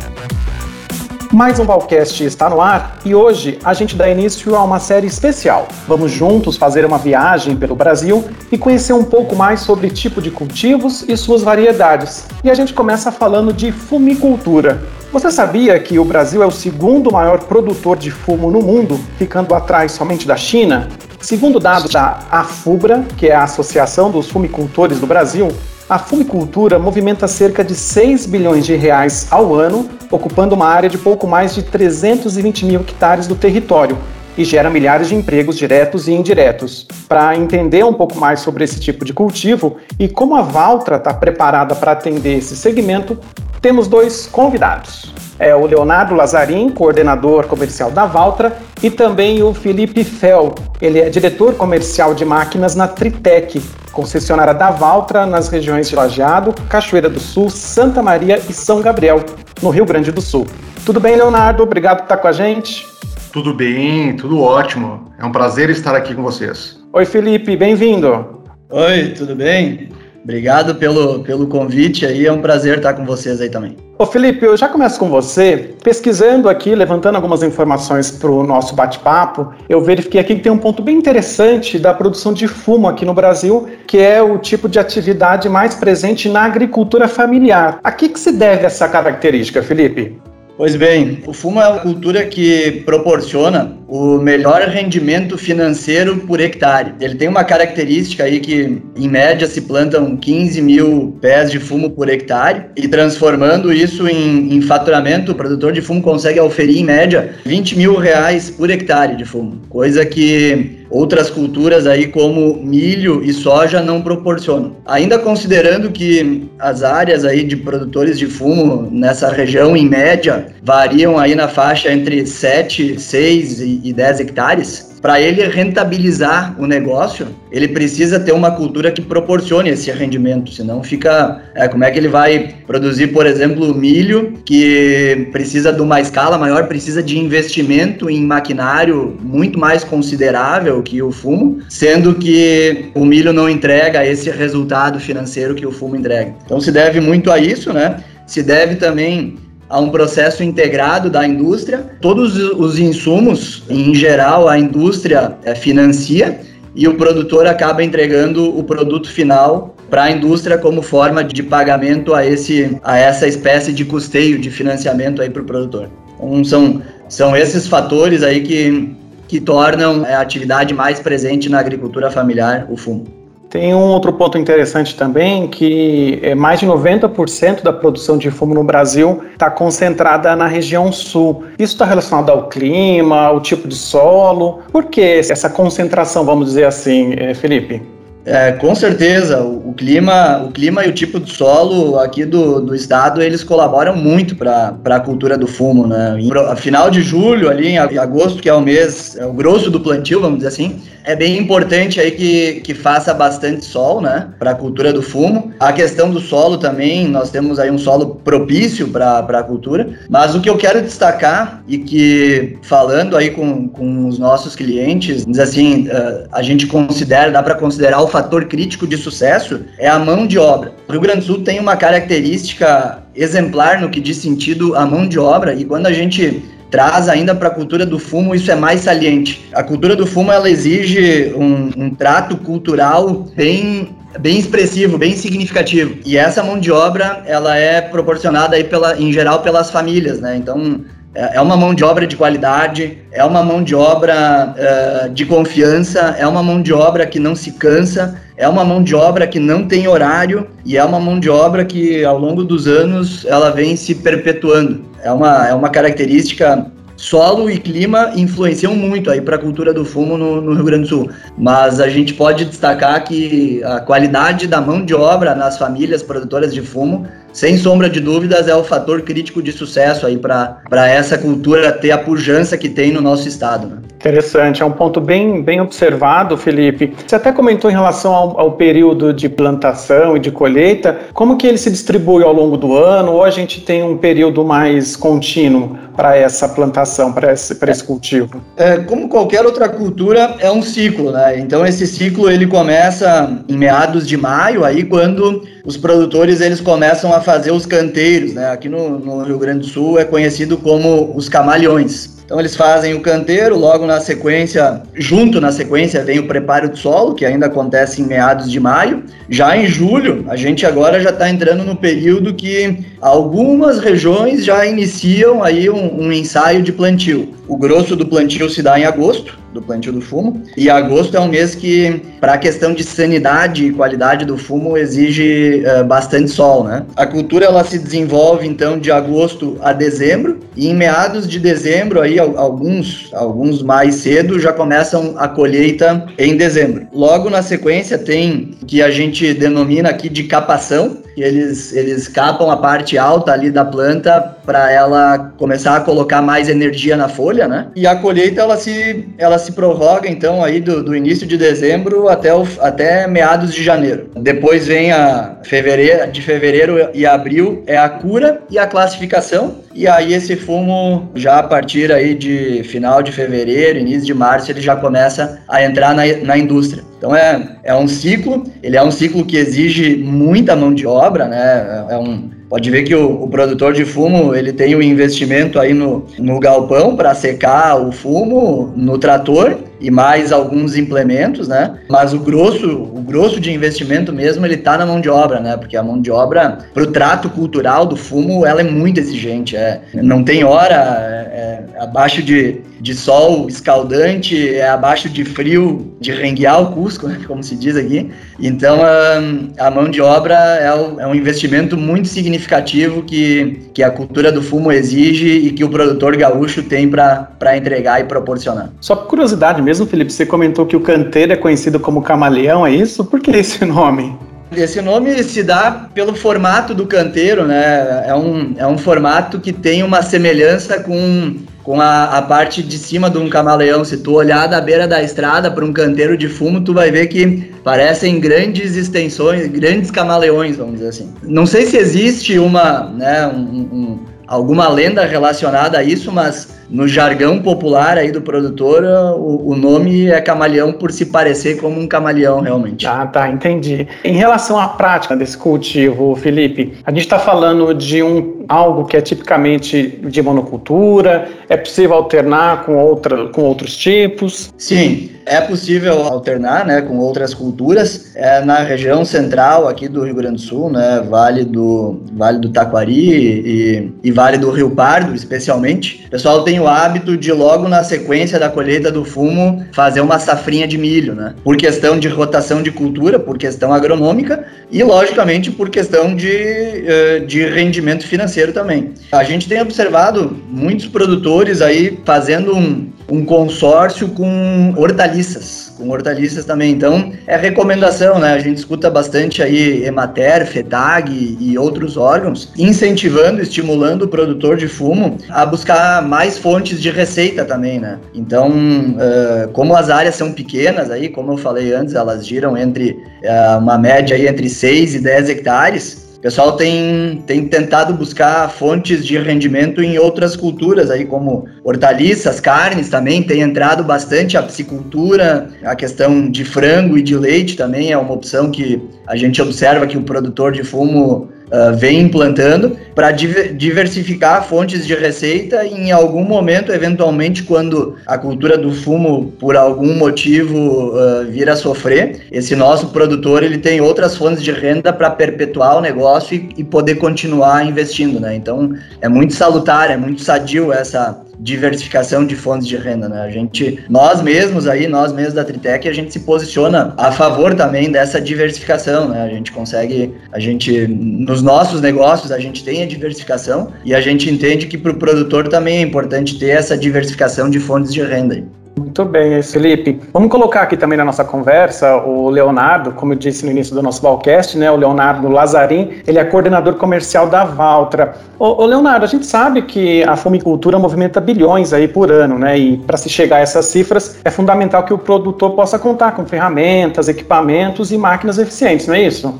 Mais 1.33 1.59
um 1.59 1.65
Valcast 1.65 2.23
está 2.23 2.51
no 2.51 2.61
ar 2.61 2.99
e 3.07 3.15
hoje 3.15 3.59
a 3.65 3.73
gente 3.73 3.97
dá 3.97 4.07
início 4.07 4.55
a 4.55 4.63
uma 4.63 4.79
série 4.79 5.07
especial. 5.07 5.67
Vamos 5.89 6.11
juntos 6.11 6.59
fazer 6.59 6.85
uma 6.85 6.99
viagem 6.99 7.57
pelo 7.57 7.75
Brasil 7.75 8.29
e 8.51 8.59
conhecer 8.59 8.93
um 8.93 9.03
pouco 9.03 9.35
mais 9.35 9.61
sobre 9.61 9.89
tipo 9.89 10.21
de 10.21 10.31
cultivos 10.31 11.09
e 11.09 11.17
suas 11.17 11.41
variedades. 11.41 12.27
E 12.45 12.51
a 12.51 12.55
gente 12.55 12.75
começa 12.75 13.11
falando 13.11 13.51
de 13.51 13.73
fumicultura. 13.73 14.83
Você 15.11 15.31
sabia 15.31 15.81
que 15.81 15.99
o 15.99 16.05
Brasil 16.05 16.43
é 16.43 16.47
o 16.47 16.51
segundo 16.51 17.11
maior 17.11 17.39
produtor 17.45 17.97
de 17.97 18.11
fumo 18.11 18.51
no 18.51 18.61
mundo, 18.61 19.01
ficando 19.17 19.55
atrás 19.55 19.93
somente 19.93 20.27
da 20.27 20.37
China? 20.37 20.91
Segundo 21.19 21.59
dados 21.59 21.93
da 21.93 22.19
AFUBRA, 22.31 23.07
que 23.17 23.29
é 23.29 23.35
a 23.35 23.45
Associação 23.45 24.11
dos 24.11 24.29
Fumicultores 24.29 25.01
do 25.01 25.07
Brasil, 25.07 25.49
a 25.93 25.99
fumicultura 25.99 26.79
movimenta 26.79 27.29
cerca 27.29 27.63
de 27.63 27.75
6 27.75 28.25
bilhões 28.25 28.65
de 28.65 28.75
reais 28.75 29.27
ao 29.31 29.55
ano, 29.55 29.91
ocupando 30.11 30.55
uma 30.55 30.67
área 30.67 30.89
de 30.89 30.97
pouco 30.97 31.27
mais 31.27 31.55
de 31.55 31.63
320 31.63 32.65
mil 32.65 32.81
hectares 32.81 33.27
do 33.27 33.35
território 33.35 33.99
e 34.35 34.43
gera 34.43 34.71
milhares 34.71 35.09
de 35.09 35.15
empregos 35.15 35.55
diretos 35.59 36.09
e 36.09 36.13
indiretos. 36.13 36.87
Para 37.07 37.37
entender 37.37 37.85
um 37.85 37.93
pouco 37.93 38.19
mais 38.19 38.41
sobre 38.41 38.65
esse 38.65 38.81
tipo 38.81 39.05
de 39.05 39.13
cultivo 39.13 39.77
e 39.99 40.09
como 40.09 40.35
a 40.35 40.41
Valtra 40.41 40.97
está 40.97 41.13
preparada 41.13 41.75
para 41.75 41.93
atender 41.93 42.39
esse 42.39 42.57
segmento, 42.57 43.19
temos 43.61 43.87
dois 43.87 44.27
convidados. 44.27 45.13
É 45.39 45.55
o 45.55 45.67
Leonardo 45.67 46.15
Lazarim, 46.15 46.69
coordenador 46.69 47.47
comercial 47.47 47.91
da 47.91 48.07
Valtra, 48.07 48.57
e 48.83 48.91
também 48.91 49.43
o 49.43 49.55
Felipe 49.55 50.05
Fel, 50.05 50.55
ele 50.81 51.01
é 51.01 51.09
diretor 51.09 51.55
comercial 51.55 52.15
de 52.15 52.25
máquinas 52.25 52.75
na 52.75 52.87
Tritec, 52.89 53.63
concessionária 53.93 54.55
da 54.55 54.71
Valtra 54.71 55.27
nas 55.27 55.49
regiões 55.49 55.89
de 55.89 55.97
Lajeado, 55.97 56.55
Cachoeira 56.69 57.09
do 57.09 57.21
Sul, 57.21 57.51
Santa 57.51 58.03
Maria 58.03 58.41
e 58.49 58.53
São 58.53 58.81
Gabriel, 58.81 59.25
no 59.63 59.71
Rio 59.71 59.85
Grande 59.85 60.11
do 60.11 60.21
Sul. 60.21 60.47
Tudo 60.85 60.99
bem, 60.99 61.17
Leonardo? 61.17 61.63
Obrigado 61.63 61.99
por 61.99 62.05
estar 62.05 62.17
com 62.17 62.29
a 62.29 62.33
gente. 62.33 62.87
Tudo 63.33 63.55
bem, 63.55 64.15
tudo 64.17 64.41
ótimo. 64.41 65.13
É 65.19 65.25
um 65.25 65.33
prazer 65.33 65.71
estar 65.71 65.95
aqui 65.95 66.15
com 66.15 66.23
vocês. 66.23 66.79
Oi, 66.93 67.05
Felipe, 67.05 67.57
bem-vindo. 67.57 68.43
Oi, 68.69 69.15
tudo 69.17 69.35
bem? 69.35 69.89
Obrigado 70.23 70.77
pelo, 70.77 71.21
pelo 71.21 71.47
convite 71.47 72.07
aí, 72.07 72.27
é 72.27 72.33
um 72.33 72.41
prazer 72.41 72.77
estar 72.77 72.95
com 72.95 73.05
vocês 73.05 73.41
aí 73.41 73.51
também. 73.51 73.77
Ô 73.99 74.07
Felipe, 74.07 74.45
eu 74.45 74.57
já 74.57 74.69
começo 74.69 74.99
com 74.99 75.09
você. 75.09 75.75
Pesquisando 75.83 76.49
aqui, 76.49 76.75
levantando 76.75 77.17
algumas 77.17 77.43
informações 77.43 78.11
para 78.11 78.31
o 78.31 78.45
nosso 78.45 78.75
bate-papo, 78.75 79.53
eu 79.69 79.81
verifiquei 79.81 80.21
aqui 80.21 80.37
que 80.37 80.41
tem 80.41 80.53
um 80.53 80.59
ponto 80.59 80.83
bem 80.83 80.97
interessante 80.97 81.79
da 81.79 81.93
produção 81.93 82.33
de 82.33 82.47
fumo 82.47 82.89
aqui 82.89 83.05
no 83.05 83.15
Brasil, 83.15 83.69
que 83.87 83.99
é 83.99 84.23
o 84.23 84.39
tipo 84.39 84.69
de 84.69 84.79
atividade 84.79 85.49
mais 85.49 85.75
presente 85.75 86.29
na 86.29 86.45
agricultura 86.45 87.09
familiar. 87.09 87.81
A 87.83 87.91
que, 87.91 88.09
que 88.09 88.19
se 88.19 88.33
deve 88.33 88.65
essa 88.65 88.89
característica, 88.89 89.63
Felipe? 89.63 90.21
Pois 90.57 90.77
bem, 90.77 91.19
o 91.27 91.33
fumo 91.33 91.61
é 91.61 91.67
uma 91.67 91.81
cultura 91.81 92.27
que 92.27 92.83
proporciona 92.85 93.77
o 93.89 94.19
melhor 94.19 94.61
rendimento 94.69 95.39
financeiro 95.39 96.19
por 96.19 96.41
hectare. 96.41 96.95
Ele 97.01 97.15
tem 97.15 97.27
uma 97.27 97.43
característica 97.43 98.25
aí 98.25 98.39
que, 98.39 98.81
em 98.95 99.09
média, 99.09 99.47
se 99.47 99.63
plantam 99.63 100.17
15 100.17 100.61
mil 100.61 101.17
pés 101.21 101.51
de 101.51 101.59
fumo 101.59 101.91
por 101.91 102.09
hectare 102.09 102.67
e 102.77 102.87
transformando 102.87 103.73
isso 103.73 104.07
em, 104.07 104.55
em 104.55 104.61
faturamento, 104.61 105.33
o 105.33 105.35
produtor 105.35 105.73
de 105.73 105.81
fumo 105.81 106.03
consegue 106.03 106.39
oferir, 106.39 106.79
em 106.79 106.85
média, 106.85 107.35
20 107.45 107.77
mil 107.77 107.97
reais 107.97 108.51
por 108.51 108.71
hectare 108.71 109.17
de 109.17 109.25
fumo, 109.25 109.61
coisa 109.69 110.05
que 110.05 110.82
outras 110.93 111.31
culturas 111.31 111.87
aí 111.87 112.09
como 112.09 112.63
milho 112.63 113.25
e 113.25 113.33
soja 113.33 113.81
não 113.83 114.03
proporcionam. 114.03 114.77
Ainda 114.87 115.19
considerando 115.19 115.91
que 115.91 116.49
as 116.59 116.83
áreas 116.83 117.25
aí 117.25 117.43
de 117.43 117.57
produtores 117.57 118.19
de 118.19 118.27
fumo 118.27 118.89
nessa 118.91 119.31
região 119.31 119.77
em 119.77 119.89
média 119.89 120.47
variam 120.63 121.19
aí 121.19 121.35
na 121.35 121.49
faixa 121.49 121.91
entre 121.91 122.27
7, 122.27 123.01
6 123.01 123.61
e 123.61 123.93
10 123.93 124.21
hectares, 124.21 124.92
para 125.03 125.21
ele 125.21 125.45
rentabilizar 125.49 126.55
o 126.61 126.65
negócio, 126.65 127.27
ele 127.51 127.67
precisa 127.67 128.21
ter 128.21 128.31
uma 128.31 128.53
cultura 128.53 128.93
que 128.93 129.03
proporcione 129.03 129.69
esse 129.69 129.91
rendimento, 129.91 130.53
senão 130.53 130.83
fica. 130.83 131.43
É, 131.57 131.67
como 131.67 131.83
é 131.83 131.91
que 131.91 131.99
ele 131.99 132.07
vai 132.07 132.55
produzir, 132.67 133.09
por 133.09 133.27
exemplo, 133.27 133.75
milho, 133.75 134.35
que 134.45 135.29
precisa 135.33 135.73
de 135.73 135.83
uma 135.83 136.01
escala 136.01 136.39
maior, 136.39 136.69
precisa 136.69 137.03
de 137.03 137.19
investimento 137.19 138.09
em 138.09 138.25
maquinário 138.25 139.19
muito 139.21 139.59
mais 139.59 139.83
considerável 139.83 140.81
que 140.83 141.03
o 141.03 141.11
fumo, 141.11 141.59
sendo 141.69 142.15
que 142.15 142.91
o 142.95 143.05
milho 143.05 143.33
não 143.33 143.49
entrega 143.49 144.07
esse 144.07 144.31
resultado 144.31 145.01
financeiro 145.01 145.57
que 145.57 145.67
o 145.67 145.73
fumo 145.73 145.97
entrega. 145.97 146.33
Então 146.45 146.61
se 146.61 146.71
deve 146.71 147.01
muito 147.01 147.31
a 147.31 147.39
isso, 147.39 147.73
né? 147.73 147.97
Se 148.25 148.41
deve 148.41 148.77
também 148.77 149.37
a 149.73 149.81
um 149.81 149.89
processo 149.89 150.45
integrado 150.45 151.09
da 151.09 151.27
indústria. 151.27 151.79
Todos 152.03 152.37
os 152.37 152.79
insumos, 152.79 153.63
em 153.71 153.95
geral, 153.95 154.47
a 154.47 154.59
indústria 154.59 155.39
é, 155.43 155.55
financia 155.55 156.41
e 156.77 156.87
o 156.87 156.95
produtor 156.95 157.47
acaba 157.47 157.83
entregando 157.83 158.57
o 158.57 158.63
produto 158.63 159.11
final 159.11 159.75
para 159.89 160.05
a 160.05 160.11
indústria 160.11 160.59
como 160.59 160.83
forma 160.83 161.25
de 161.25 161.43
pagamento 161.43 162.15
a, 162.15 162.25
esse, 162.25 162.79
a 162.85 162.99
essa 162.99 163.27
espécie 163.27 163.73
de 163.73 163.83
custeio 163.87 164.39
de 164.39 164.51
financiamento 164.51 165.23
aí 165.23 165.31
para 165.31 165.41
o 165.41 165.45
produtor. 165.47 165.89
Então, 166.21 166.45
são, 166.45 166.83
são 167.09 167.35
esses 167.35 167.67
fatores 167.67 168.23
aí 168.23 168.43
que, 168.43 168.95
que 169.27 169.41
tornam 169.41 170.05
a 170.05 170.21
atividade 170.21 170.75
mais 170.75 171.01
presente 171.01 171.49
na 171.49 171.59
agricultura 171.59 172.11
familiar, 172.11 172.67
o 172.69 172.77
fumo. 172.77 173.22
Tem 173.53 173.75
um 173.75 173.89
outro 173.89 174.15
ponto 174.15 174.39
interessante 174.39 174.97
também, 174.97 175.47
que 175.47 176.19
é 176.23 176.35
mais 176.35 176.59
de 176.59 176.67
90% 176.67 177.63
da 177.63 177.71
produção 177.71 178.17
de 178.17 178.31
fumo 178.31 178.55
no 178.55 178.65
Brasil 178.65 179.25
está 179.31 179.51
concentrada 179.51 180.35
na 180.35 180.47
região 180.47 180.91
sul. 180.91 181.45
Isso 181.59 181.75
está 181.75 181.85
relacionado 181.85 182.31
ao 182.31 182.49
clima, 182.49 183.27
ao 183.27 183.43
tipo 183.43 183.69
de 183.69 183.75
solo. 183.75 184.61
Por 184.73 184.87
que 184.87 185.03
essa 185.03 185.51
concentração, 185.51 186.25
vamos 186.25 186.47
dizer 186.47 186.65
assim, 186.65 187.13
eh, 187.19 187.35
Felipe? 187.35 187.83
É, 188.25 188.53
com 188.53 188.73
certeza, 188.73 189.43
o, 189.43 189.75
clima, 189.75 190.45
o 190.45 190.53
clima 190.53 190.85
e 190.87 190.89
o 190.89 190.93
tipo 190.93 191.19
de 191.19 191.33
solo 191.33 191.99
aqui 191.99 192.25
do, 192.25 192.61
do 192.61 192.73
estado 192.73 193.21
eles 193.21 193.43
colaboram 193.43 193.97
muito 193.97 194.37
para 194.37 194.77
a 194.85 195.01
cultura 195.01 195.37
do 195.37 195.49
fumo, 195.49 195.89
né? 195.89 196.17
Em, 196.21 196.31
final 196.57 196.89
de 196.89 197.03
julho, 197.03 197.51
ali 197.51 197.69
em 197.69 197.79
agosto, 197.79 198.41
que 198.41 198.49
é 198.49 198.55
o 198.55 198.61
mês, 198.61 199.17
é 199.17 199.27
o 199.27 199.33
grosso 199.33 199.71
do 199.73 199.81
plantio, 199.81 200.21
vamos 200.21 200.39
dizer 200.39 200.49
assim, 200.49 200.81
é 201.05 201.17
bem 201.17 201.39
importante 201.39 202.01
aí 202.01 202.11
que, 202.11 202.61
que 202.61 202.75
faça 202.75 203.13
bastante 203.13 203.65
sol, 203.65 204.01
né, 204.01 204.29
para 204.39 204.53
a 204.53 204.55
cultura 204.55 204.93
do 204.93 205.03
fumo. 205.03 205.53
A 205.59 205.73
questão 205.73 206.11
do 206.11 206.21
solo 206.21 206.59
também, 206.59 207.09
nós 207.09 207.31
temos 207.31 207.59
aí 207.59 207.71
um 207.71 207.79
solo 207.79 208.17
propício 208.25 208.89
para 208.89 209.19
a 209.21 209.43
cultura, 209.43 209.89
mas 210.09 210.35
o 210.35 210.41
que 210.41 210.49
eu 210.49 210.57
quero 210.57 210.83
destacar 210.83 211.63
e 211.67 211.79
que 211.79 212.59
falando 212.63 213.17
aí 213.17 213.31
com, 213.31 213.69
com 213.69 214.07
os 214.07 214.19
nossos 214.19 214.55
clientes, 214.55 215.25
diz 215.27 215.39
assim, 215.39 215.89
uh, 215.89 216.29
a 216.33 216.43
gente 216.43 216.67
considera, 216.67 217.31
dá 217.31 217.43
para 217.43 217.55
considerar 217.55 218.01
o 218.01 218.07
fator 218.07 218.45
crítico 218.45 218.87
de 218.87 218.97
sucesso 218.97 219.61
é 219.79 219.89
a 219.89 219.99
mão 219.99 220.27
de 220.27 220.39
obra. 220.39 220.73
O 220.89 220.93
Rio 220.93 221.01
Grande 221.01 221.21
do 221.21 221.27
Sul 221.27 221.43
tem 221.43 221.59
uma 221.59 221.77
característica 221.77 223.03
exemplar 223.15 223.81
no 223.81 223.91
que 223.91 224.01
diz 224.01 224.17
sentido 224.19 224.75
a 224.75 224.87
mão 224.87 225.07
de 225.07 225.19
obra 225.19 225.55
e 225.55 225.65
quando 225.65 225.87
a 225.87 225.93
gente 225.93 226.43
traz 226.73 227.09
ainda 227.09 227.35
para 227.35 227.49
a 227.49 227.51
cultura 227.51 227.85
do 227.85 227.99
fumo, 227.99 228.35
isso 228.35 228.51
é 228.51 228.57
mais 228.57 228.81
saliente. 228.81 229.49
A 229.53 229.63
cultura 229.63 229.95
do 229.95 230.07
fumo 230.07 230.33
ela 230.33 230.49
exige 230.49 231.33
um, 231.37 231.71
um 231.77 231.91
trato 231.95 232.37
cultural 232.39 233.29
bem 233.37 233.95
bem 234.19 234.39
expressivo, 234.39 234.99
bem 234.99 235.17
significativo. 235.17 235.99
E 236.05 236.19
essa 236.19 236.43
mão 236.43 236.59
de 236.59 236.71
obra, 236.71 237.23
ela 237.27 237.57
é 237.57 237.81
proporcionada 237.81 238.57
aí 238.57 238.65
pela, 238.65 239.01
em 239.01 239.11
geral 239.11 239.41
pelas 239.41 239.71
famílias, 239.71 240.21
né? 240.21 240.37
Então, 240.37 240.83
é, 241.15 241.37
é 241.37 241.41
uma 241.41 241.57
mão 241.57 241.75
de 241.75 241.85
obra 241.85 242.07
de 242.07 242.17
qualidade, 242.17 242.99
é 243.11 243.25
uma 243.25 243.43
mão 243.43 243.63
de 243.63 243.75
obra 243.75 244.55
uh, 244.57 245.11
de 245.11 245.27
confiança, 245.27 246.17
é 246.19 246.27
uma 246.27 246.43
mão 246.43 246.63
de 246.63 246.73
obra 246.73 247.07
que 247.07 247.19
não 247.19 247.35
se 247.35 247.53
cansa, 247.53 248.21
é 248.37 248.49
uma 248.49 248.65
mão 248.65 248.83
de 248.83 248.95
obra 248.95 249.27
que 249.27 249.39
não 249.39 249.67
tem 249.67 249.87
horário 249.87 250.49
e 250.65 250.77
é 250.77 250.85
uma 250.85 250.99
mão 250.99 251.21
de 251.21 251.29
obra 251.29 251.65
que 251.65 252.05
ao 252.05 252.19
longo 252.19 252.43
dos 252.43 252.67
anos 252.67 253.25
ela 253.27 253.51
vem 253.51 253.77
se 253.77 253.95
perpetuando. 253.95 254.85
É 255.03 255.13
uma, 255.13 255.49
é 255.49 255.55
uma 255.55 255.69
característica 255.69 256.67
solo 257.03 257.51
e 257.51 257.59
clima 257.59 258.13
influenciam 258.15 258.77
muito 258.77 259.11
aí 259.11 259.21
para 259.21 259.35
a 259.35 259.39
cultura 259.39 259.75
do 259.75 259.85
fumo 259.85 260.17
no, 260.17 260.41
no, 260.41 260.55
Rio 260.55 260.65
Grande 260.65 260.83
do 260.85 260.89
Sul. 260.89 261.11
Mas 261.37 261.81
a 261.81 261.89
gente 261.89 262.15
pode 262.15 262.45
destacar 262.45 263.03
que 263.03 263.61
a 263.65 263.81
qualidade 263.81 264.47
da 264.47 264.61
mão 264.61 264.85
de 264.85 264.95
obra 264.95 265.35
nas 265.35 265.59
famílias 265.59 266.01
produtoras 266.01 266.55
de 266.55 266.63
fumo 266.63 267.05
sem 267.33 267.57
sombra 267.57 267.89
de 267.89 267.99
dúvidas, 267.99 268.47
é 268.47 268.55
o 268.55 268.63
fator 268.63 269.01
crítico 269.03 269.43
de 269.43 269.53
sucesso 269.53 270.07
aí 270.07 270.19
para 270.19 270.89
essa 270.89 271.17
cultura 271.17 271.73
ter 271.73 271.91
a 271.91 271.99
pujança 271.99 272.59
que 272.59 272.69
tem 272.69 272.93
no 272.93 273.01
nosso 273.01 273.27
estado. 273.27 273.69
Né? 273.69 273.77
Interessante, 274.03 274.61
é 274.61 274.65
um 274.65 274.73
ponto 274.73 275.01
bem, 275.01 275.41
bem 275.41 275.61
observado, 275.61 276.37
Felipe. 276.37 276.93
Você 277.07 277.15
até 277.15 277.31
comentou 277.31 277.71
em 277.71 277.73
relação 277.73 278.13
ao, 278.13 278.41
ao, 278.41 278.53
período 278.53 279.15
de 279.15 279.29
plantação 279.29 280.17
e 280.17 280.21
de 280.21 280.33
colheita, 280.33 280.99
como 281.15 281.37
que 281.37 281.47
ele 281.47 281.57
se 281.57 281.71
distribui 281.71 282.25
ao 282.25 282.33
longo 282.33 282.57
do 282.57 282.77
ano, 282.77 283.13
ou 283.13 283.23
a 283.23 283.31
gente 283.31 283.61
tem 283.61 283.85
um 283.85 283.97
período 283.97 284.45
mais 284.45 284.97
contínuo 284.97 285.79
para 285.97 286.17
essa 286.17 286.49
plantação, 286.49 287.13
para 287.13 287.33
esse, 287.33 287.57
esse 287.65 287.85
cultivo? 287.85 288.43
É, 288.57 288.79
como 288.79 289.09
qualquer 289.09 289.47
outra 289.47 289.69
cultura, 289.69 290.35
é 290.41 290.51
um 290.51 290.63
ciclo, 290.63 291.13
né? 291.13 291.39
Então 291.39 291.65
esse 291.65 291.87
ciclo 291.87 292.29
ele 292.29 292.49
começa 292.49 293.39
em 293.49 293.57
meados 293.57 294.09
de 294.09 294.17
maio, 294.17 294.65
aí 294.65 294.83
quando 294.83 295.45
os 295.65 295.77
produtores 295.77 296.41
eles 296.41 296.61
começam 296.61 297.15
a 297.15 297.21
fazer 297.21 297.53
os 297.53 297.67
canteiros, 297.67 298.35
né? 298.35 298.51
Aqui 298.51 298.69
no, 298.69 298.99
no 298.99 299.23
Rio 299.23 299.39
Grande 299.39 299.61
do 299.61 299.67
Sul 299.67 299.97
é 299.97 300.05
conhecido 300.05 300.57
como 300.57 301.13
os 301.15 301.29
camaleões. 301.29 302.12
Então 302.25 302.39
eles 302.39 302.57
fazem 302.57 302.95
o 302.95 303.01
canteiro, 303.01 303.59
logo 303.59 303.87
na 303.87 304.01
sequência, 304.01 304.83
junto 304.95 305.41
na 305.41 305.53
sequência, 305.53 306.05
vem 306.05 306.19
o 306.19 306.27
preparo 306.27 306.69
do 306.69 306.77
solo, 306.77 307.15
que 307.15 307.27
ainda 307.27 307.47
acontece 307.47 308.01
em 308.01 308.07
meados 308.07 308.51
de 308.51 308.59
maio. 308.59 309.03
Já 309.29 309.57
em 309.57 309.67
julho, 309.67 310.25
a 310.29 310.37
gente 310.37 310.65
agora 310.65 311.01
já 311.01 311.11
está 311.11 311.29
entrando 311.29 311.65
no 311.65 311.77
período 311.77 312.35
que 312.35 312.79
algumas 313.01 313.81
regiões 313.81 314.45
já 314.45 314.65
iniciam 314.65 315.43
aí 315.43 315.69
um, 315.69 316.05
um 316.05 316.13
ensaio 316.13 316.63
de 316.63 316.73
plantio. 316.73 317.35
O 317.49 317.57
grosso 317.57 317.97
do 317.97 318.07
plantio 318.07 318.49
se 318.49 318.63
dá 318.63 318.79
em 318.79 318.85
agosto, 318.85 319.39
do 319.53 319.61
plantio 319.61 319.93
do 319.93 320.01
fumo, 320.01 320.43
e 320.57 320.71
agosto 320.71 321.17
é 321.17 321.21
um 321.21 321.29
mês 321.29 321.55
que, 321.55 322.03
para 322.21 322.35
a 322.35 322.39
questão 322.39 322.73
de 322.73 322.83
sanidade 322.83 323.67
e 323.67 323.73
qualidade 323.73 324.25
do 324.25 324.39
fumo, 324.39 324.77
exige 324.77 325.63
uh, 325.67 325.85
bastante 325.85 326.31
sol, 326.31 326.65
né? 326.65 326.85
A 326.97 327.07
cultura 327.07 327.47
ela 327.47 327.63
se 327.65 327.79
desenvolve 327.79 328.47
então 328.47 328.79
de 328.79 328.91
agosto 328.91 329.59
a 329.61 329.73
dezembro, 329.73 330.41
e 330.57 330.69
em 330.69 330.75
meados 330.75 331.29
de 331.29 331.39
dezembro, 331.39 332.01
aí 332.01 332.19
alguns, 332.19 333.11
alguns 333.13 333.63
mais 333.63 333.97
cedo, 333.97 334.39
já 334.39 334.53
começam 334.53 335.15
a 335.17 335.29
colheita 335.29 336.07
em 336.19 336.37
dezembro. 336.37 336.87
Logo 336.93 337.29
na 337.29 337.43
sequência 337.43 337.99
tem 337.99 338.53
que 338.67 338.83
a 338.83 338.91
gente 338.91 339.35
denomina 339.35 339.89
aqui 339.91 340.09
de 340.09 340.25
capação, 340.25 340.99
que 341.15 341.23
eles, 341.23 341.75
eles 341.75 342.09
capam 342.09 342.51
a 342.51 342.57
parte 342.57 342.97
alta 342.97 343.33
ali 343.33 343.51
da 343.51 343.65
planta 343.65 344.37
para 344.45 344.71
ela 344.73 345.33
começar 345.37 345.77
a 345.77 345.81
colocar 345.81 346.23
mais 346.23 346.49
energia 346.49 346.97
na 346.97 347.09
folha, 347.09 347.32
né? 347.33 347.69
E 347.75 347.87
a 347.87 347.97
colheita 347.97 348.41
ela 348.41 348.57
se, 348.57 349.09
ela 349.19 349.39
se 349.39 349.53
prorroga 349.53 350.09
então 350.09 350.43
aí 350.45 350.61
do, 350.61 350.83
do 350.83 350.97
início 350.97 351.27
de 351.27 351.37
dezembro 351.37 352.09
até, 352.09 352.35
o, 352.35 352.47
até 352.61 353.07
meados 353.07 353.55
de 353.55 353.63
janeiro. 353.63 354.11
Depois 354.17 354.67
vem 354.67 354.93
a 354.93 355.37
fevereiro, 355.43 356.11
de 356.11 356.23
fevereiro 356.23 356.91
e 356.95 357.07
abril 357.07 357.63
é 357.67 357.77
a 357.77 357.89
cura 357.89 358.43
e 358.51 358.59
a 358.59 358.67
classificação. 358.67 359.57
E 359.75 359.89
aí 359.89 360.13
esse 360.13 360.37
fumo 360.37 361.11
já 361.15 361.39
a 361.39 361.43
partir 361.43 361.91
aí 361.91 362.15
de 362.15 362.63
final 362.65 363.03
de 363.03 363.11
fevereiro, 363.11 363.79
início 363.79 364.05
de 364.05 364.15
março, 364.15 364.51
ele 364.51 364.61
já 364.61 364.77
começa 364.77 365.41
a 365.49 365.63
entrar 365.65 365.95
na, 365.95 366.03
na 366.23 366.37
indústria. 366.37 366.85
Então 366.99 367.17
é, 367.17 367.57
é 367.65 367.75
um 367.75 367.89
ciclo, 367.89 368.45
ele 368.63 368.77
é 368.77 368.83
um 368.83 368.91
ciclo 368.91 369.25
que 369.25 369.37
exige 369.37 369.97
muita 369.97 370.55
mão 370.55 370.73
de 370.73 370.87
obra, 370.87 371.27
né? 371.27 371.87
É 371.91 371.99
um 371.99 372.31
Pode 372.53 372.71
ver 372.71 372.83
que 372.83 372.95
o, 372.95 373.23
o, 373.23 373.29
produtor 373.29 373.73
de 373.73 373.83
fumo 373.83 374.35
ele 374.35 374.53
tem 374.53 374.77
um 374.77 374.83
investimento 374.83 375.59
aí 375.59 375.73
no, 375.73 376.05
no 376.19 376.39
galpão 376.39 376.95
para 376.95 377.15
secar 377.15 377.81
o 377.81 377.91
fumo, 377.91 378.71
no 378.77 378.99
trator 378.99 379.57
e 379.83 379.91
mais 379.91 380.33
alguns 380.33 380.77
implementos, 380.77 381.49
né? 381.49 381.79
Mas 381.89 382.15
o 382.15 382.21
grosso, 382.21 382.71
o 382.71 383.01
grosso 383.01 383.41
de 383.41 383.53
investimento 383.53 384.13
mesmo, 384.13 384.47
ele 384.47 384.57
tá 384.57 384.79
na 384.79 384.87
mão 384.87 385.01
de 385.01 385.09
obra, 385.09 385.41
né? 385.41 385.57
Porque 385.57 385.77
a 385.77 385.83
mão 385.83 386.01
de 386.01 386.11
obra 386.11 386.59
para 386.73 386.83
o 386.83 386.87
trato 386.87 387.29
cultural 387.29 387.85
do 387.85 387.97
fumo, 387.97 388.47
ela 388.47 388.61
é 388.61 388.65
muito 388.65 388.99
exigente, 388.99 389.57
é, 389.57 389.81
não 389.95 390.23
tem 390.23 390.45
hora, 390.45 390.75
é, 390.75 391.67
é 391.79 391.83
abaixo 391.83 392.23
de, 392.23 392.61
de 392.81 392.95
sol 392.95 393.49
escaldante, 393.49 394.55
é 394.55 394.69
abaixo 394.69 395.09
de 395.09 395.25
frio 395.25 395.97
de 396.01 396.13
renguear 396.13 396.63
o 396.63 396.73
Cusco, 396.73 397.07
né? 397.09 397.19
como 397.27 397.43
se 397.43 397.57
diz 397.57 397.77
aqui. 397.77 398.11
Então 398.39 398.79
a, 398.83 399.67
a 399.67 399.71
mão 399.71 399.89
de 399.89 400.01
obra 400.01 400.35
é, 400.35 400.73
o, 400.75 401.01
é 401.01 401.07
um 401.07 401.15
investimento 401.15 401.77
muito 401.77 402.09
significativo 402.09 403.03
que, 403.03 403.69
que 403.75 403.83
a 403.83 403.91
cultura 403.91 404.31
do 404.31 404.43
fumo 404.43 404.71
exige 404.71 405.29
e 405.29 405.51
que 405.51 405.65
o 405.65 405.69
produtor 405.69 406.17
gaúcho 406.17 406.63
tem 406.63 406.89
para 406.89 407.57
entregar 407.57 408.01
e 408.01 408.05
proporcionar. 408.05 408.71
Só 408.81 408.95
por 408.95 409.09
curiosidade 409.09 409.61
mesmo 409.61 409.72
mesmo, 409.73 409.87
Felipe, 409.87 410.13
você 410.13 410.27
comentou 410.27 410.67
que 410.67 410.77
o 410.77 410.81
canteiro 410.81 411.33
é 411.33 411.37
conhecido 411.37 411.81
como 411.81 412.03
camaleão, 412.03 412.67
é 412.67 412.71
isso? 412.71 413.07
Por 413.07 413.21
que 413.21 413.31
esse 413.31 413.65
nome? 413.65 414.15
Esse 414.55 414.83
nome 414.83 415.23
se 415.23 415.43
dá 415.43 415.89
pelo 415.95 416.15
formato 416.15 416.75
do 416.75 416.87
canteiro, 416.87 417.47
né? 417.47 418.05
É 418.07 418.15
um, 418.15 418.53
é 418.59 418.67
um 418.67 418.77
formato 418.77 419.41
que 419.41 419.51
tem 419.51 419.83
uma 419.83 420.03
semelhança 420.03 420.79
com, 420.81 421.37
com 421.63 421.81
a, 421.81 422.19
a 422.19 422.21
parte 422.21 422.63
de 422.63 422.77
cima 422.77 423.09
de 423.09 423.17
um 423.17 423.31
camaleão. 423.31 423.83
Se 423.83 423.97
tu 423.97 424.13
olhar 424.13 424.47
da 424.47 424.61
beira 424.61 424.87
da 424.87 425.03
estrada 425.03 425.51
para 425.51 425.65
um 425.65 425.73
canteiro 425.73 426.19
de 426.19 426.29
fumo, 426.29 426.61
tu 426.61 426.75
vai 426.75 426.91
ver 426.91 427.07
que 427.07 427.51
parecem 427.65 428.21
grandes 428.21 428.77
extensões, 428.77 429.47
grandes 429.47 429.91
camaleões, 429.91 430.59
vamos 430.59 430.75
dizer 430.75 430.89
assim. 430.89 431.15
Não 431.23 431.47
sei 431.47 431.65
se 431.65 431.79
existe 431.79 432.39
uma, 432.39 432.91
né, 432.91 433.27
um, 433.29 433.41
um, 433.41 433.99
alguma 434.27 434.69
lenda 434.69 435.07
relacionada 435.07 435.79
a 435.79 435.83
isso, 435.83 436.13
mas 436.13 436.49
no 436.71 436.89
jargão 436.89 437.41
popular 437.41 437.99
aí 437.99 438.11
do 438.11 438.23
produtor, 438.23 438.85
o, 438.85 439.51
o, 439.51 439.57
nome 439.57 440.09
é 440.09 440.21
camaleão 440.21 440.73
por 440.73 440.91
se 440.91 441.07
parecer 441.07 441.61
como 441.61 441.81
um 441.81 441.87
camaleão 441.87 442.41
realmente. 442.41 442.87
Ah, 442.87 443.07
tá, 443.07 443.29
entendi. 443.29 443.87
Em 444.05 444.15
relação 444.15 444.59
à 444.59 444.69
prática 444.69 445.17
desse 445.17 445.37
cultivo, 445.37 446.15
Felipe, 446.17 446.75
a 446.85 446.91
gente 446.91 447.01
está 447.01 447.19
falando 447.19 447.75
de 447.75 448.03
um 448.03 448.43
algo 448.49 448.85
que 448.85 448.97
é 448.97 449.01
tipicamente 449.01 449.99
de 450.03 450.23
monocultura, 450.23 451.29
é 451.49 451.57
possível 451.57 451.95
alternar 451.95 452.65
com, 452.65 452.77
outra, 452.77 453.29
com 453.29 453.43
outros 453.43 453.77
tipos? 453.77 454.53
Sim, 454.59 455.11
é 455.25 455.41
possível 455.41 456.03
alternar 456.05 456.67
né, 456.67 456.83
com 456.83 456.99
outras 456.99 457.33
culturas. 457.33 458.13
É, 458.15 458.45
na 458.45 458.59
região 458.59 459.05
central 459.05 459.69
aqui 459.69 459.89
do 459.89 460.05
Rio 460.05 460.15
Grande 460.15 460.37
do 460.37 460.41
Sul, 460.41 460.71
né, 460.71 461.03
Vale 461.09 461.45
do, 461.45 462.01
vale 462.13 462.39
do 462.39 462.49
Taquari 462.51 462.93
e, 462.93 463.93
e 464.03 464.11
Vale 464.11 464.39
do 464.39 464.51
Rio 464.51 464.71
Pardo, 464.71 465.15
especialmente, 465.15 466.05
o 466.07 466.11
pessoal 466.11 466.43
tem 466.45 466.52
o 466.61 466.69
hábito 466.69 467.17
de 467.17 467.33
logo 467.33 467.69
na 467.69 467.83
sequência 467.85 468.39
da 468.39 468.49
colheita 468.49 468.91
do 468.91 469.05
fumo 469.05 469.65
fazer 469.73 470.01
uma 470.01 470.19
safrinha 470.19 470.67
de 470.67 470.79
milho, 470.79 471.15
né? 471.15 471.35
Por 471.43 471.57
questão 471.57 471.99
de 471.99 472.09
rotação 472.09 472.63
de 472.63 472.71
cultura, 472.71 473.19
por 473.19 473.39
questão 473.39 473.73
agronômica 473.73 474.45
e, 474.71 474.83
logicamente, 474.83 475.51
por 475.51 475.71
questão 475.71 476.15
de, 476.15 476.29
eh, 476.29 477.23
de 477.27 477.47
rendimento 477.47 478.07
financeiro 478.07 478.53
também. 478.53 478.93
A 479.13 479.25
gente 479.25 479.49
tem 479.49 479.61
observado 479.61 480.37
muitos 480.49 480.87
produtores 480.87 481.61
aí 481.61 481.99
fazendo 482.05 482.57
um, 482.57 482.89
um 483.11 483.25
consórcio 483.25 484.09
com 484.09 484.75
hortaliças 484.77 485.73
com 485.83 485.91
hortaliças 485.91 486.45
também. 486.45 486.73
Então, 486.73 487.13
é 487.27 487.37
recomendação, 487.37 488.19
né? 488.19 488.33
A 488.33 488.39
gente 488.39 488.59
escuta 488.59 488.89
bastante 488.89 489.43
aí 489.43 489.85
Emater, 489.85 490.47
FETAG 490.47 491.37
e 491.41 491.59
outros 491.59 491.97
órgãos 491.97 492.53
incentivando, 492.57 493.43
estimulando 493.43 494.03
o 494.03 494.09
produtor 494.09 494.57
de 494.57 494.69
fumo 494.69 495.19
a 495.29 495.45
buscar 495.45 496.03
mais 496.03 496.39
fontes 496.39 496.81
de 496.81 496.91
receita 496.91 497.45
também, 497.45 497.79
né? 497.79 497.99
Então, 498.15 498.51
uh, 498.51 499.51
como 499.53 499.75
as 499.75 499.91
áreas 499.91 500.15
são 500.15 500.33
pequenas 500.33 500.91
aí, 500.91 501.09
como 501.09 501.33
eu 501.33 501.37
falei 501.37 501.73
antes, 501.75 501.95
elas 501.95 502.27
giram 502.27 502.57
entre 502.57 502.91
uh, 502.93 503.59
uma 503.59 503.77
média 503.77 504.17
aí 504.17 504.27
entre 504.27 504.49
6 504.49 504.95
e 504.95 504.99
10 505.01 505.29
hectares, 505.31 506.12
pessoal 506.23 506.53
tem, 506.57 507.23
tem 507.27 507.49
tentado 507.49 507.93
buscar 507.93 508.49
fontes 508.49 509.05
de 509.05 509.19
rendimento 509.19 509.83
em 509.83 509.99
outras 509.99 510.37
culturas, 510.37 510.89
aí 510.89 511.05
como 511.05 511.47
hortaliças, 511.65 512.39
carnes 512.39 512.89
também, 512.89 513.25
tem 513.25 513.41
entrado 513.41 513.83
bastante 513.83 514.37
a 514.37 514.43
piscicultura, 514.43 515.49
a 515.65 515.75
questão 515.75 516.31
de 516.31 516.45
frango 516.45 516.97
e 516.97 517.03
de 517.03 517.17
leite 517.17 517.57
também 517.57 517.91
é 517.91 517.99
uma 517.99 518.15
opção 518.15 518.53
que 518.53 518.81
a 519.07 519.17
gente 519.17 519.43
observa 519.43 519.87
que 519.87 519.99
o 519.99 520.03
produtor 520.03 520.53
de 520.53 520.63
fumo 520.63 521.29
uh, 521.53 521.77
vem 521.77 522.01
implantando 522.01 522.77
para 522.95 523.13
diversificar 523.13 524.45
fontes 524.45 524.87
de 524.87 524.95
receita 524.95 525.65
e 525.65 525.75
em 525.75 525.93
algum 525.93 526.25
momento, 526.25 526.73
eventualmente, 526.73 527.43
quando 527.43 527.97
a 528.07 528.19
cultura 528.19 528.59
do 528.59 528.73
fumo, 528.73 529.33
por 529.39 529.57
algum 529.57 529.95
motivo, 529.95 530.95
uh, 530.95 531.25
vir 531.31 531.49
a 531.49 531.57
sofrer, 531.57 532.27
esse 532.31 532.57
nosso 532.57 532.89
produtor 532.89 533.43
ele 533.43 533.59
tem 533.59 533.81
outras 533.81 534.17
fontes 534.17 534.43
de 534.43 534.51
renda 534.51 534.93
para 534.93 535.11
perpetuar 535.11 535.79
o 535.79 535.81
negócio 535.81 536.35
e, 536.35 536.49
e, 536.59 536.65
poder 536.65 536.97
continuar 536.97 537.67
investindo, 537.67 538.19
né? 538.19 538.35
Então, 538.35 538.75
é 539.01 539.09
muito 539.09 539.35
salutar, 539.35 539.91
é 539.91 539.97
muito 539.97 540.23
sadio 540.23 540.73
essa 540.73 541.22
diversificação 541.39 542.27
de 542.27 542.37
fontes 542.37 542.67
de 542.67 542.77
renda, 542.77 543.09
né? 543.09 543.23
A 543.23 543.31
gente, 543.31 543.83
nós 543.89 544.23
mesmos 544.23 544.67
aí, 544.67 544.87
nós 544.87 545.13
mesmos 545.13 545.35
da 545.35 545.45
Tritec, 545.45 545.89
a 545.89 545.93
gente 545.93 546.13
se 546.13 546.21
posiciona 546.21 546.95
a 546.97 547.11
favor 547.13 547.55
também 547.55 547.91
dessa 547.91 548.21
diversificação, 548.21 549.09
né? 549.09 549.23
A 549.23 549.29
gente 549.29 549.53
consegue, 549.53 550.15
a 550.33 550.39
gente, 550.39 550.87
nos 550.87 551.43
nossos 551.43 551.81
negócios, 551.81 552.31
a 552.33 552.39
gente 552.39 552.65
tem 552.65 552.83
a 552.83 552.87
diversificação 552.87 553.73
e 553.85 553.95
a 553.95 554.01
gente 554.01 554.31
entende 554.31 554.67
que 554.67 554.79
para 554.79 554.93
o 554.93 554.97
produtor 554.97 555.49
também 555.49 555.79
é 555.79 555.83
importante 555.83 556.39
ter 556.39 556.51
essa 556.51 556.77
diversificação 556.77 557.51
de 557.51 557.59
fontes 557.59 557.93
de 557.93 558.03
renda. 558.03 558.45
Muito 558.77 559.05
bem, 559.05 559.43
Felipe. 559.43 560.01
Vamos 560.13 560.31
colocar 560.31 560.63
aqui 560.63 560.77
também 560.77 560.97
na 560.97 561.05
nossa 561.05 561.25
conversa 561.25 561.97
o 561.97 562.31
Leonardo, 562.31 562.93
como 562.93 563.13
eu 563.13 563.17
disse 563.19 563.45
no 563.45 563.51
início 563.51 563.75
do 563.75 563.83
nosso 563.83 564.01
Valcast, 564.01 564.57
né? 564.57 564.71
O 564.71 564.77
Leonardo 564.77 565.29
Lazarim, 565.29 566.01
ele 566.07 566.19
é 566.19 566.25
coordenador 566.25 566.75
comercial 566.75 567.29
da 567.29 567.45
Valtra. 567.45 568.15
Ô, 568.39 568.63
ô, 568.63 568.67
Leonardo, 568.67 569.05
a 569.05 569.09
gente 569.09 569.27
sabe 569.27 569.63
que 569.63 570.03
a 570.05 570.17
fumicultura 570.17 570.79
movimenta 570.79 571.21
bilhões 571.21 571.73
aí 571.73 571.87
por 571.87 572.11
ano, 572.11 572.39
né? 572.39 572.59
E 572.59 572.79
para 572.79 572.97
se 572.97 573.11
chegar 573.11 573.37
a 573.37 573.41
essas 573.41 573.67
cifras, 573.67 574.19
é 574.25 574.31
fundamental 574.31 574.85
que 574.85 574.95
o 574.95 574.99
produtor 574.99 575.51
possa 575.51 575.79
contar 575.79 576.13
com 576.13 576.25
ferramentas, 576.25 577.09
equipamentos 577.09 577.93
e 577.93 577.99
máquinas 577.99 578.39
eficientes, 578.39 578.87
não 578.87 578.95
é 578.95 579.03
isso? 579.03 579.39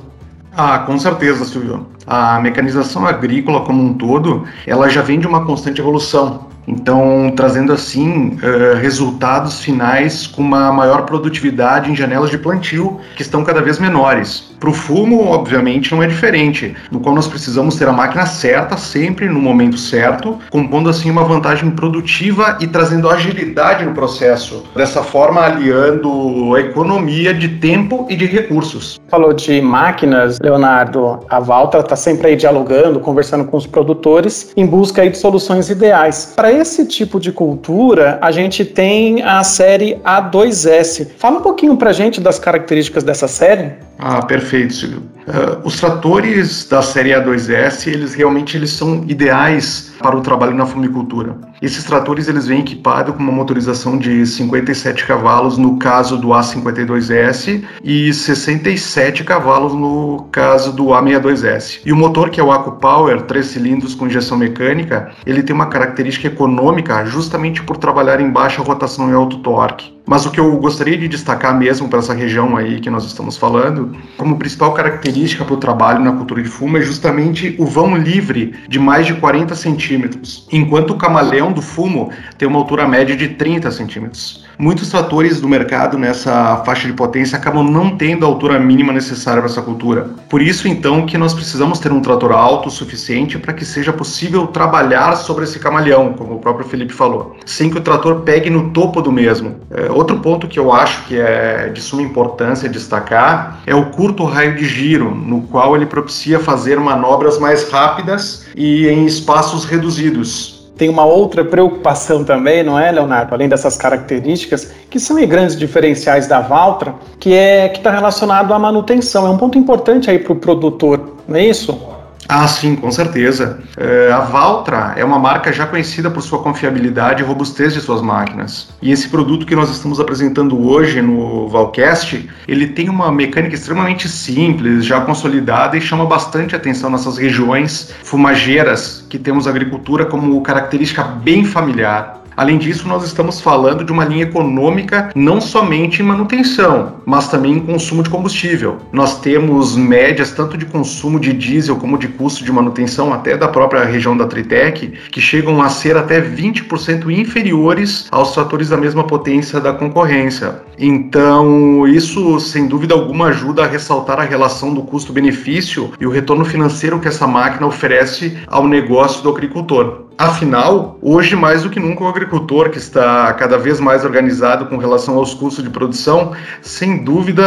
Ah, 0.55 0.81
com 0.81 0.99
certeza, 0.99 1.47
Silvio. 1.47 1.87
A 2.07 2.41
mecanização 2.41 3.07
agrícola 3.07 3.61
como 3.61 3.83
um 3.83 3.95
todo, 3.95 4.45
ela 4.67 4.89
já 4.89 5.03
vem 5.03 5.21
de 5.21 5.27
uma 5.27 5.45
constante 5.45 5.81
evolução. 5.81 6.53
Então, 6.67 7.33
trazendo 7.35 7.73
assim 7.73 8.37
uh, 8.37 8.77
resultados 8.81 9.61
finais 9.61 10.27
com 10.27 10.43
uma 10.43 10.73
maior 10.73 11.03
produtividade 11.03 11.91
em 11.91 11.97
janelas 11.97 12.31
de 12.31 12.39
plantio 12.39 13.01
que 13.17 13.23
estão 13.23 13.43
cada 13.43 13.61
vez 13.61 13.79
menores. 13.79 14.53
Para 14.61 14.71
o 14.71 14.73
fumo, 14.73 15.27
obviamente, 15.27 15.91
não 15.91 16.03
é 16.05 16.07
diferente, 16.07 16.77
no 16.89 17.01
qual 17.01 17.17
nós 17.17 17.27
precisamos 17.27 17.75
ter 17.75 17.89
a 17.89 17.93
máquina 17.93 18.25
certa 18.27 18.77
sempre 18.77 19.29
no 19.29 19.41
momento 19.41 19.77
certo, 19.77 20.39
compondo 20.51 20.89
assim 20.89 21.11
uma 21.11 21.25
vantagem 21.25 21.69
produtiva 21.73 22.59
e 22.61 22.69
trazendo 22.69 23.11
agilidade 23.11 23.85
no 23.85 23.93
processo. 23.93 24.63
Dessa 24.77 25.03
forma, 25.03 25.41
aliando 25.41 26.55
a 26.55 26.61
economia 26.61 27.35
de 27.35 27.49
tempo 27.49 28.07
e 28.09 28.15
de 28.15 28.25
recursos. 28.27 29.01
Falou 29.09 29.33
de 29.33 29.61
máquinas, 29.61 30.39
Leonardo. 30.41 31.19
A 31.29 31.41
Valtra 31.41 31.83
está 31.93 31.97
sempre 31.97 32.29
aí 32.29 32.37
dialogando, 32.37 32.99
conversando 33.01 33.45
com 33.45 33.57
os 33.57 33.67
produtores 33.67 34.53
em 34.57 34.67
busca 34.67 35.03
aí 35.03 35.11
de 35.11 35.19
soluções 35.19 35.69
ideais. 35.69 36.33
Para 36.35 36.51
esse 36.51 36.87
tipo 36.87 37.21
de 37.21 37.31
cultura, 37.31 38.19
a 38.23 38.33
gente 38.33 38.65
tem 38.65 39.23
a 39.23 39.45
série 39.45 39.97
A2S. 40.05 41.09
Fala 41.19 41.39
um 41.39 41.43
pouquinho 41.43 41.77
para 41.77 41.93
gente 41.93 42.21
das 42.21 42.39
características 42.39 43.05
dessa 43.05 43.29
série. 43.29 43.73
Ah, 43.99 44.25
perfeito, 44.25 44.75
Silvio. 44.75 45.03
Uh, 45.27 45.65
os 45.65 45.79
tratores 45.79 46.67
da 46.69 46.83
série 46.83 47.11
A2S, 47.11 47.87
eles 47.87 48.15
realmente 48.15 48.57
eles 48.57 48.71
são 48.71 49.05
ideais 49.07 49.93
para 50.01 50.17
o 50.17 50.21
trabalho 50.21 50.55
na 50.55 50.67
fumicultura. 50.67 51.37
Esses 51.63 51.85
tratores 51.85 52.27
eles 52.27 52.49
vêm 52.49 52.59
equipados 52.59 53.15
com 53.15 53.23
uma 53.23 53.31
motorização 53.31 53.97
de 53.97 54.27
57 54.27 55.07
cavalos 55.07 55.57
no 55.57 55.79
caso 55.79 56.17
do 56.17 56.29
A52S 56.31 57.63
e 57.85 58.13
67 58.13 59.23
cavalos 59.23 59.73
no 59.73 60.27
caso 60.33 60.73
do 60.73 60.87
A62S. 60.87 61.81
E 61.87 61.93
o 61.93 61.97
motor 61.97 62.31
que 62.31 62.41
é 62.41 62.43
o 62.43 62.51
Aco 62.51 62.73
Power, 62.73 63.23
3 63.23 63.47
cilindros 63.47 63.95
com 63.95 64.09
injeção 64.09 64.37
mecânica, 64.37 65.13
ele 65.25 65.43
tem 65.43 65.55
uma 65.55 65.67
característica 65.67 66.27
econômica 66.27 67.05
justamente 67.05 67.63
por 67.63 67.77
trabalhar 67.77 68.21
em 68.21 68.29
baixa 68.29 68.61
rotação 68.61 69.09
e 69.09 69.15
alto 69.15 69.39
torque. 69.39 69.93
Mas 70.05 70.27
o 70.27 70.33
que 70.33 70.41
eu 70.41 70.57
gostaria 70.57 70.99
de 70.99 71.07
destacar 71.07 71.57
mesmo 71.57 71.89
para 71.89 72.01
essa 72.01 72.13
região 72.13 72.57
aí 72.57 72.81
que 72.81 72.91
nós 72.91 73.05
estamos 73.05 73.37
falando, 73.37 73.97
como 74.19 74.37
principal 74.37 74.75
característica 74.75 75.12
para 75.45 75.55
o 75.55 75.57
trabalho 75.57 76.01
na 76.01 76.13
cultura 76.13 76.43
de 76.43 76.49
fumo 76.49 76.79
é 76.79 76.83
justamente 76.83 77.55
o 77.59 77.67
vão 77.67 77.97
livre 77.97 78.55
de 78.69 78.79
mais 78.79 79.07
de 79.07 79.15
40 79.15 79.55
centímetros, 79.55 80.47
enquanto 80.51 80.91
o 80.91 80.97
camaleão 80.97 81.53
do 81.53 81.63
fumo 81.63 82.11
tem 82.37 82.49
uma 82.49 82.59
altura 82.59 82.89
média 82.89 83.17
de 83.17 83.29
30 83.29 83.71
centímetros. 83.71 84.42
Muitos 84.59 84.91
tratores 84.91 85.41
do 85.41 85.49
mercado 85.49 85.99
nessa 85.99 86.63
faixa 86.65 86.87
de 86.87 86.93
potência 86.93 87.37
acabam 87.37 87.65
não 87.65 87.97
tendo 87.97 88.25
a 88.25 88.29
altura 88.29 88.59
mínima 88.59 88.93
necessária 88.93 89.41
para 89.41 89.51
essa 89.51 89.63
cultura. 89.63 90.11
Por 90.29 90.43
isso, 90.43 90.69
então, 90.69 91.07
que 91.07 91.19
nós 91.19 91.35
precisamos 91.35 91.79
ter 91.79 91.93
um 91.93 92.01
trator 92.01 92.33
alto 92.33 92.69
o 92.69 92.71
suficiente 92.71 93.39
para 93.39 93.53
que 93.53 93.65
seja 93.65 93.93
possível 93.93 94.47
trabalhar 94.47 95.17
sobre 95.17 95.45
esse 95.45 95.59
camaleão, 95.59 96.13
como 96.13 96.35
o 96.35 96.39
próprio 96.39 96.67
Felipe 96.67 96.93
falou, 96.93 97.37
sem 97.45 97.71
que 97.71 97.79
o 97.79 97.81
trator 97.81 98.21
pegue 98.21 98.51
no 98.51 98.71
topo 98.71 99.01
do 99.01 99.11
mesmo. 99.11 99.57
É, 99.71 99.91
outro 99.91 100.19
ponto 100.21 100.47
que 100.47 100.59
eu 100.59 100.73
acho 100.73 101.05
que 101.05 101.19
é 101.19 101.69
de 101.69 101.81
suma 101.81 102.03
importância 102.03 102.69
destacar 102.69 103.61
é 103.67 103.75
o 103.75 103.87
curto 103.87 104.25
raio 104.25 104.55
de 104.57 104.65
giro, 104.65 105.15
no 105.15 105.43
qual 105.43 105.75
ele 105.75 105.87
propicia 105.87 106.39
fazer 106.39 106.79
manobras 106.79 107.39
mais 107.39 107.71
rápidas 107.71 108.47
e 108.55 108.87
em 108.87 109.07
espaços 109.07 109.65
reduzidos 109.65 110.62
tem 110.77 110.89
uma 110.89 111.05
outra 111.05 111.45
preocupação 111.45 112.25
também, 112.25 112.63
não 112.63 112.79
é, 112.79 112.91
Leonardo? 112.91 113.35
Além 113.35 113.49
dessas 113.49 113.77
características, 113.77 114.73
que 114.89 114.99
são 114.99 115.25
grandes 115.27 115.57
diferenciais 115.57 116.27
da 116.27 116.41
Valtra, 116.41 116.95
que 117.21 117.35
é 117.35 117.69
que 117.69 117.79
está 117.79 117.91
relacionado 117.91 118.53
à 118.53 118.59
manutenção. 118.59 119.27
É 119.27 119.31
um 119.31 119.37
ponto 119.37 119.59
importante 119.59 120.11
aí 120.11 120.19
para 120.19 120.33
o 120.33 120.37
produtor, 120.37 121.17
não 121.29 121.37
é 121.37 121.45
isso? 121.45 121.92
Ah, 122.35 122.49
sim, 122.49 122.75
com 122.75 122.91
certeza. 122.91 123.59
É, 123.77 124.11
a 124.11 124.21
Valtra 124.21 124.95
é 124.97 125.05
uma 125.05 125.19
marca 125.19 125.53
já 125.53 125.67
conhecida 125.67 126.11
por 126.11 126.23
sua 126.23 126.39
confiabilidade 126.43 127.23
e 127.23 127.27
robustez 127.27 127.75
de 127.75 127.81
suas 127.83 128.01
máquinas. 128.01 128.71
E 128.81 128.91
esse 128.91 129.07
produto 129.11 129.45
que 129.45 129.55
nós 129.55 129.69
estamos 129.69 130.01
apresentando 130.01 130.59
hoje 130.67 131.03
no 131.03 131.47
Valcast, 131.49 132.27
ele 132.49 132.69
tem 132.69 132.89
uma 132.89 133.13
mecânica 133.13 133.55
extremamente 133.55 134.09
simples, 134.09 134.87
já 134.87 135.03
consolidada 135.03 135.77
e 135.77 135.81
chama 135.83 136.07
bastante 136.07 136.57
atenção 136.57 136.89
nessas 136.89 137.19
regiões 137.19 137.93
fumageiras 138.03 139.05
que 139.11 139.19
temos 139.19 139.47
agricultura 139.47 140.07
como 140.07 140.41
característica 140.41 141.03
bem 141.03 141.45
familiar. 141.45 142.22
Além 142.37 142.59
disso, 142.59 142.89
nós 142.89 143.05
estamos 143.05 143.41
falando 143.41 143.85
de 143.85 143.93
uma 143.93 144.05
linha 144.05 144.25
econômica 144.25 145.11
não 145.15 145.41
somente 145.41 146.01
em 146.01 146.05
manutenção, 146.05 146.97
mas 147.05 147.29
também 147.29 147.53
em 147.55 147.61
consumo 147.61 148.03
de 148.03 148.11
combustível. 148.11 148.79
Nós 148.93 149.21
temos 149.21 149.77
médias 149.77 150.33
tanto 150.33 150.57
de 150.57 150.65
consumo 150.65 151.21
de 151.21 151.33
diesel 151.33 151.77
como 151.77 151.99
de 151.99 152.09
custo 152.09 152.45
de 152.45 152.53
manutenção, 152.53 153.13
até 153.13 153.37
da 153.37 153.49
própria 153.49 153.85
região 153.85 154.17
da 154.17 154.27
Tritec, 154.27 154.93
que 155.11 155.21
chegam 155.21 155.61
a 155.63 155.69
ser 155.69 155.97
até 155.97 156.21
20% 156.21 157.11
inferiores 157.11 158.07
aos 158.11 158.33
tratores 158.33 158.69
da 158.71 158.77
mesma 158.77 159.05
potência 159.05 159.61
da 159.61 159.73
concorrência. 159.73 160.63
Então, 160.79 161.87
isso 161.87 162.41
sem 162.41 162.67
dúvida 162.67 162.95
alguma 162.95 163.27
ajuda 163.27 163.65
a 163.65 163.67
ressaltar 163.67 164.19
a 164.19 164.25
relação 164.25 164.73
do 164.73 164.83
custo-benefício 164.83 165.93
e 166.01 166.07
o 166.07 166.11
retorno 166.11 166.45
financeiro 166.45 166.99
que 166.99 167.09
essa 167.09 167.27
máquina 167.27 167.67
oferece 167.67 168.39
ao 168.47 168.67
negócio 168.67 169.23
do 169.23 169.29
agricultor. 169.29 170.02
Afinal, 170.19 170.99
hoje 171.01 171.35
mais 171.35 171.63
do 171.63 171.71
que 171.71 171.81
nunca 171.81 172.05
o 172.05 172.09
agricultor 172.09 172.71
que 172.71 172.79
está 172.79 173.33
cada 173.35 173.59
vez 173.59 173.81
mais 173.81 174.05
organizado 174.05 174.67
com 174.67 174.77
relação 174.77 175.17
aos 175.17 175.35
custos 175.35 175.65
de 175.65 175.71
produção, 175.71 176.33
sem 176.61 177.03
dúvida 177.03 177.45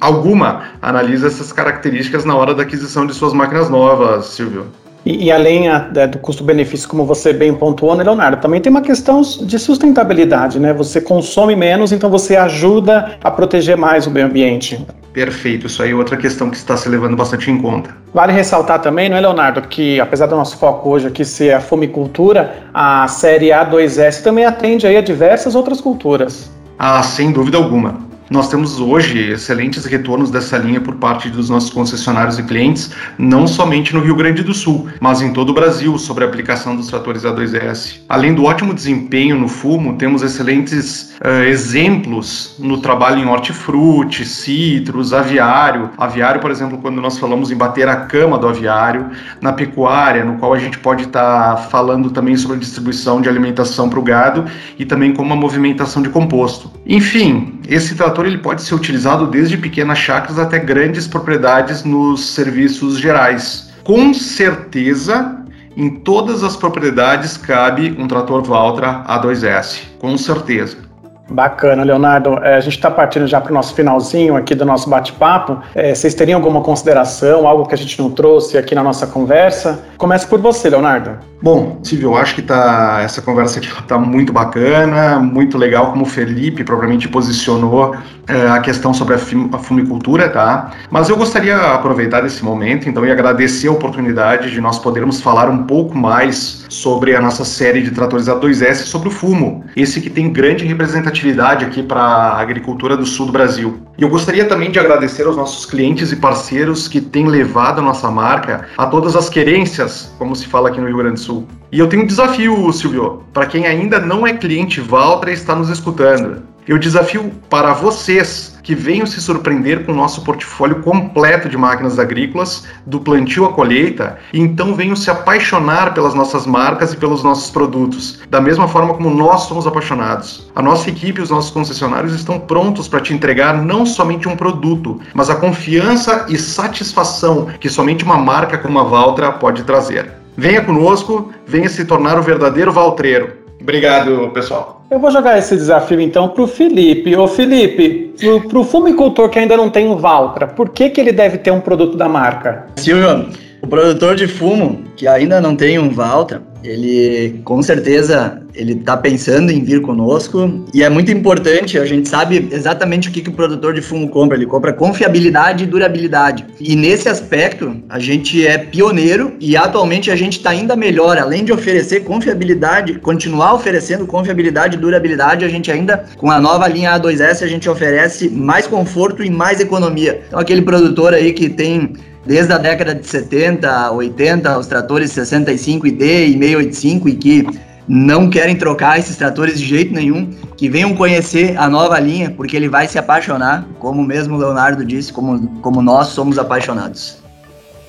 alguma, 0.00 0.64
analisa 0.82 1.28
essas 1.28 1.52
características 1.52 2.24
na 2.24 2.36
hora 2.36 2.54
da 2.54 2.62
aquisição 2.62 3.06
de 3.06 3.14
suas 3.14 3.32
máquinas 3.32 3.70
novas, 3.70 4.26
Silvio. 4.26 4.66
E, 5.08 5.24
e 5.24 5.32
além 5.32 5.70
a, 5.70 5.88
é, 5.96 6.06
do 6.06 6.18
custo-benefício, 6.18 6.86
como 6.86 7.02
você 7.06 7.32
bem 7.32 7.54
pontuou, 7.54 7.96
né, 7.96 8.04
Leonardo, 8.04 8.42
também 8.42 8.60
tem 8.60 8.70
uma 8.70 8.82
questão 8.82 9.22
de 9.22 9.58
sustentabilidade, 9.58 10.60
né? 10.60 10.74
Você 10.74 11.00
consome 11.00 11.56
menos, 11.56 11.92
então 11.92 12.10
você 12.10 12.36
ajuda 12.36 13.16
a 13.24 13.30
proteger 13.30 13.74
mais 13.74 14.06
o 14.06 14.10
meio 14.10 14.26
ambiente. 14.26 14.86
Perfeito, 15.14 15.66
isso 15.66 15.82
aí 15.82 15.92
é 15.92 15.94
outra 15.94 16.14
questão 16.14 16.50
que 16.50 16.58
está 16.58 16.76
se 16.76 16.90
levando 16.90 17.16
bastante 17.16 17.50
em 17.50 17.56
conta. 17.56 17.96
Vale 18.12 18.34
ressaltar 18.34 18.82
também, 18.82 19.08
não 19.08 19.16
é, 19.16 19.20
Leonardo, 19.22 19.62
que 19.62 19.98
apesar 19.98 20.26
do 20.26 20.36
nosso 20.36 20.58
foco 20.58 20.90
hoje 20.90 21.06
aqui 21.06 21.24
ser 21.24 21.54
a 21.54 21.60
fumicultura, 21.60 22.64
a 22.74 23.08
série 23.08 23.48
A2S 23.48 24.22
também 24.22 24.44
atende 24.44 24.86
aí 24.86 24.98
a 24.98 25.00
diversas 25.00 25.54
outras 25.54 25.80
culturas. 25.80 26.50
Ah, 26.78 27.02
sem 27.02 27.32
dúvida 27.32 27.56
alguma. 27.56 28.07
Nós 28.30 28.50
temos 28.50 28.78
hoje 28.78 29.30
excelentes 29.30 29.86
retornos 29.86 30.30
dessa 30.30 30.58
linha 30.58 30.82
por 30.82 30.96
parte 30.96 31.30
dos 31.30 31.48
nossos 31.48 31.70
concessionários 31.70 32.38
e 32.38 32.42
clientes, 32.42 32.90
não 33.16 33.46
somente 33.46 33.94
no 33.94 34.00
Rio 34.00 34.14
Grande 34.14 34.42
do 34.42 34.52
Sul, 34.52 34.86
mas 35.00 35.22
em 35.22 35.32
todo 35.32 35.48
o 35.48 35.54
Brasil, 35.54 35.96
sobre 35.98 36.24
a 36.24 36.26
aplicação 36.26 36.76
dos 36.76 36.88
tratores 36.88 37.22
A2S. 37.22 38.00
Além 38.06 38.34
do 38.34 38.44
ótimo 38.44 38.74
desempenho 38.74 39.38
no 39.38 39.48
fumo, 39.48 39.96
temos 39.96 40.22
excelentes 40.22 41.16
uh, 41.24 41.44
exemplos 41.44 42.54
no 42.58 42.82
trabalho 42.82 43.18
em 43.18 43.26
hortifruti, 43.26 44.26
citros, 44.26 45.14
aviário. 45.14 45.88
Aviário, 45.96 46.38
por 46.38 46.50
exemplo, 46.50 46.76
quando 46.78 47.00
nós 47.00 47.18
falamos 47.18 47.50
em 47.50 47.56
bater 47.56 47.88
a 47.88 47.96
cama 47.96 48.36
do 48.36 48.46
aviário, 48.46 49.08
na 49.40 49.54
pecuária, 49.54 50.22
no 50.22 50.36
qual 50.36 50.52
a 50.52 50.58
gente 50.58 50.78
pode 50.78 51.04
estar 51.04 51.54
tá 51.54 51.62
falando 51.62 52.10
também 52.10 52.36
sobre 52.36 52.58
a 52.58 52.60
distribuição 52.60 53.22
de 53.22 53.28
alimentação 53.28 53.88
para 53.88 53.98
o 53.98 54.02
gado 54.02 54.44
e 54.78 54.84
também 54.84 55.14
como 55.14 55.32
a 55.32 55.36
movimentação 55.36 56.02
de 56.02 56.10
composto. 56.10 56.70
Enfim, 56.86 57.57
esse 57.68 57.94
trator 57.94 58.24
ele 58.24 58.38
pode 58.38 58.62
ser 58.62 58.74
utilizado 58.74 59.26
desde 59.26 59.58
pequenas 59.58 59.98
chácaras 59.98 60.38
até 60.38 60.58
grandes 60.58 61.06
propriedades 61.06 61.84
nos 61.84 62.30
serviços 62.30 62.98
gerais. 62.98 63.70
Com 63.84 64.14
certeza, 64.14 65.44
em 65.76 65.90
todas 65.96 66.42
as 66.42 66.56
propriedades 66.56 67.36
cabe 67.36 67.94
um 67.98 68.08
trator 68.08 68.42
Valtra 68.42 69.04
A2S, 69.06 69.82
com 69.98 70.16
certeza. 70.16 70.87
Bacana, 71.30 71.82
Leonardo. 71.82 72.38
É, 72.42 72.54
a 72.54 72.60
gente 72.60 72.76
está 72.76 72.90
partindo 72.90 73.26
já 73.26 73.40
para 73.40 73.50
o 73.50 73.54
nosso 73.54 73.74
finalzinho 73.74 74.34
aqui 74.36 74.54
do 74.54 74.64
nosso 74.64 74.88
bate-papo. 74.88 75.58
É, 75.74 75.94
vocês 75.94 76.14
teriam 76.14 76.38
alguma 76.38 76.62
consideração, 76.62 77.46
algo 77.46 77.66
que 77.66 77.74
a 77.74 77.78
gente 77.78 78.00
não 78.00 78.10
trouxe 78.10 78.56
aqui 78.56 78.74
na 78.74 78.82
nossa 78.82 79.06
conversa? 79.06 79.84
Começa 79.98 80.26
por 80.26 80.40
você, 80.40 80.70
Leonardo. 80.70 81.18
Bom, 81.40 81.78
Silvio, 81.84 82.10
eu 82.10 82.16
acho 82.16 82.34
que 82.34 82.42
tá, 82.42 83.00
essa 83.02 83.22
conversa 83.22 83.58
aqui 83.58 83.68
está 83.68 83.96
muito 83.96 84.32
bacana, 84.32 85.20
muito 85.20 85.56
legal 85.56 85.92
como 85.92 86.02
o 86.02 86.06
Felipe 86.06 86.64
propriamente 86.64 87.08
posicionou 87.08 87.94
é, 88.26 88.48
a 88.48 88.58
questão 88.58 88.92
sobre 88.92 89.14
a, 89.14 89.18
a 89.18 89.58
fumicultura, 89.58 90.28
tá? 90.28 90.72
Mas 90.90 91.08
eu 91.08 91.16
gostaria 91.16 91.54
de 91.54 91.64
aproveitar 91.66 92.26
esse 92.26 92.44
momento, 92.44 92.88
então, 92.88 93.06
e 93.06 93.12
agradecer 93.12 93.68
a 93.68 93.72
oportunidade 93.72 94.50
de 94.50 94.60
nós 94.60 94.80
podermos 94.80 95.20
falar 95.20 95.48
um 95.48 95.64
pouco 95.64 95.96
mais 95.96 96.64
sobre 96.68 97.14
a 97.14 97.20
nossa 97.20 97.44
série 97.44 97.82
de 97.82 97.92
tratores 97.92 98.26
A2S 98.26 98.74
sobre 98.84 99.08
o 99.08 99.10
fumo, 99.10 99.64
esse 99.76 100.00
que 100.00 100.10
tem 100.10 100.32
grande 100.32 100.66
representatividade 100.66 101.17
aqui 101.64 101.82
para 101.82 102.00
a 102.00 102.40
agricultura 102.40 102.96
do 102.96 103.06
sul 103.06 103.26
do 103.26 103.32
Brasil. 103.32 103.82
E 103.96 104.02
eu 104.02 104.08
gostaria 104.08 104.44
também 104.44 104.70
de 104.70 104.78
agradecer 104.78 105.26
aos 105.26 105.36
nossos 105.36 105.66
clientes 105.66 106.12
e 106.12 106.16
parceiros 106.16 106.86
que 106.86 107.00
têm 107.00 107.26
levado 107.26 107.80
a 107.80 107.82
nossa 107.82 108.10
marca 108.10 108.66
a 108.76 108.86
todas 108.86 109.16
as 109.16 109.28
querências, 109.28 110.14
como 110.18 110.34
se 110.34 110.46
fala 110.46 110.68
aqui 110.68 110.80
no 110.80 110.86
Rio 110.86 110.98
Grande 110.98 111.14
do 111.14 111.20
Sul. 111.20 111.46
E 111.70 111.78
eu 111.78 111.88
tenho 111.88 112.02
um 112.04 112.06
desafio, 112.06 112.72
Silvio, 112.72 113.22
para 113.32 113.46
quem 113.46 113.66
ainda 113.66 113.98
não 113.98 114.26
é 114.26 114.32
cliente 114.32 114.80
Valtra 114.80 115.30
e 115.30 115.34
está 115.34 115.54
nos 115.54 115.68
escutando. 115.68 116.42
Eu 116.68 116.76
desafio 116.76 117.32
para 117.48 117.72
vocês 117.72 118.58
que 118.62 118.74
venham 118.74 119.06
se 119.06 119.22
surpreender 119.22 119.86
com 119.86 119.92
o 119.92 119.94
nosso 119.94 120.20
portfólio 120.20 120.82
completo 120.82 121.48
de 121.48 121.56
máquinas 121.56 121.98
agrícolas, 121.98 122.66
do 122.84 123.00
plantio 123.00 123.46
à 123.46 123.54
colheita, 123.54 124.18
e 124.34 124.38
então 124.38 124.74
venham 124.74 124.94
se 124.94 125.10
apaixonar 125.10 125.94
pelas 125.94 126.12
nossas 126.12 126.46
marcas 126.46 126.92
e 126.92 126.98
pelos 126.98 127.22
nossos 127.22 127.50
produtos, 127.50 128.20
da 128.28 128.38
mesma 128.38 128.68
forma 128.68 128.92
como 128.92 129.08
nós 129.08 129.44
somos 129.44 129.66
apaixonados. 129.66 130.50
A 130.54 130.60
nossa 130.60 130.90
equipe 130.90 131.20
e 131.20 131.22
os 131.22 131.30
nossos 131.30 131.50
concessionários 131.50 132.12
estão 132.12 132.38
prontos 132.38 132.86
para 132.86 133.00
te 133.00 133.14
entregar 133.14 133.64
não 133.64 133.86
somente 133.86 134.28
um 134.28 134.36
produto, 134.36 135.00
mas 135.14 135.30
a 135.30 135.36
confiança 135.36 136.26
e 136.28 136.36
satisfação 136.36 137.46
que 137.58 137.70
somente 137.70 138.04
uma 138.04 138.18
marca 138.18 138.58
como 138.58 138.78
a 138.78 138.84
Valtra 138.84 139.32
pode 139.32 139.62
trazer. 139.62 140.12
Venha 140.36 140.60
conosco, 140.60 141.32
venha 141.46 141.70
se 141.70 141.86
tornar 141.86 142.18
o 142.18 142.22
verdadeiro 142.22 142.70
valtreiro. 142.70 143.47
Obrigado, 143.60 144.30
pessoal. 144.30 144.82
Eu 144.90 144.98
vou 144.98 145.10
jogar 145.10 145.36
esse 145.36 145.54
desafio 145.54 146.00
então 146.00 146.28
para 146.28 146.42
o 146.42 146.46
Felipe. 146.46 147.14
Ô 147.16 147.26
Felipe, 147.26 148.14
para 148.48 148.58
o 148.58 148.64
fumicultor 148.64 149.28
que 149.28 149.38
ainda 149.38 149.56
não 149.56 149.68
tem 149.68 149.86
um 149.86 149.96
Valtra, 149.96 150.46
por 150.46 150.70
que, 150.70 150.88
que 150.90 151.00
ele 151.00 151.12
deve 151.12 151.38
ter 151.38 151.50
um 151.50 151.60
produto 151.60 151.96
da 151.96 152.08
marca? 152.08 152.66
Silvio, 152.76 153.28
o 153.60 153.66
produtor 153.66 154.14
de 154.14 154.26
fumo 154.26 154.84
que 154.96 155.06
ainda 155.06 155.40
não 155.40 155.54
tem 155.54 155.78
um 155.78 155.90
Valtra, 155.90 156.42
ele 156.62 157.40
com 157.44 157.62
certeza 157.62 158.42
ele 158.54 158.72
está 158.72 158.96
pensando 158.96 159.50
em 159.50 159.62
vir 159.62 159.80
conosco 159.80 160.64
e 160.74 160.82
é 160.82 160.88
muito 160.88 161.12
importante, 161.12 161.78
a 161.78 161.84
gente 161.84 162.08
sabe 162.08 162.48
exatamente 162.50 163.08
o 163.08 163.12
que, 163.12 163.20
que 163.20 163.30
o 163.30 163.32
produtor 163.32 163.72
de 163.72 163.80
fumo 163.80 164.08
compra, 164.08 164.36
ele 164.36 164.46
compra 164.46 164.72
confiabilidade 164.72 165.64
e 165.64 165.66
durabilidade. 165.66 166.44
E 166.60 166.74
nesse 166.74 167.08
aspecto, 167.08 167.76
a 167.88 167.98
gente 167.98 168.44
é 168.44 168.58
pioneiro 168.58 169.34
e 169.38 169.56
atualmente 169.56 170.10
a 170.10 170.16
gente 170.16 170.38
está 170.38 170.50
ainda 170.50 170.74
melhor, 170.74 171.18
além 171.18 171.44
de 171.44 171.52
oferecer 171.52 172.00
confiabilidade, 172.00 172.98
continuar 172.98 173.54
oferecendo 173.54 174.06
confiabilidade 174.06 174.76
e 174.76 174.80
durabilidade, 174.80 175.44
a 175.44 175.48
gente 175.48 175.70
ainda, 175.70 176.04
com 176.16 176.30
a 176.30 176.40
nova 176.40 176.66
linha 176.66 176.98
A2S, 176.98 177.42
a 177.42 177.48
gente 177.48 177.68
oferece 177.68 178.28
mais 178.28 178.66
conforto 178.66 179.22
e 179.22 179.30
mais 179.30 179.60
economia. 179.60 180.22
Então 180.26 180.40
aquele 180.40 180.62
produtor 180.62 181.14
aí 181.14 181.32
que 181.32 181.48
tem 181.48 181.92
desde 182.28 182.52
a 182.52 182.58
década 182.58 182.94
de 182.94 183.06
70, 183.06 183.90
80, 183.90 184.58
os 184.58 184.66
tratores 184.66 185.10
65ID 185.12 186.02
e 186.02 186.32
685 186.38 187.08
e 187.08 187.14
que 187.14 187.46
não 187.88 188.28
querem 188.28 188.54
trocar 188.54 188.98
esses 188.98 189.16
tratores 189.16 189.58
de 189.58 189.64
jeito 189.64 189.94
nenhum, 189.94 190.30
que 190.54 190.68
venham 190.68 190.94
conhecer 190.94 191.56
a 191.56 191.70
nova 191.70 191.98
linha, 191.98 192.30
porque 192.30 192.54
ele 192.54 192.68
vai 192.68 192.86
se 192.86 192.98
apaixonar, 192.98 193.66
como 193.78 194.02
mesmo 194.02 194.36
o 194.36 194.38
Leonardo 194.38 194.84
disse, 194.84 195.10
como, 195.10 195.58
como 195.62 195.80
nós 195.80 196.08
somos 196.08 196.38
apaixonados. 196.38 197.16